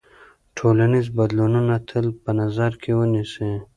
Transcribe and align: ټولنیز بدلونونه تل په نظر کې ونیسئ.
ټولنیز 0.57 1.07
بدلونونه 1.17 1.75
تل 1.89 2.05
په 2.23 2.31
نظر 2.39 2.71
کې 2.81 2.91
ونیسئ. 2.97 3.51